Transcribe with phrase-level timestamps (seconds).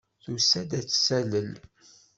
[0.23, 1.51] Tusa-d ad t-talel.